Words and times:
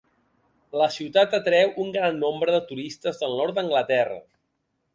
La 0.81 0.87
ciutat 0.95 1.35
atreu 1.39 1.69
un 1.85 1.93
gran 1.97 2.17
nombre 2.25 2.55
de 2.57 2.63
turistes 2.71 3.21
del 3.25 3.39
nord 3.43 3.57
d'Anglaterra. 3.59 4.21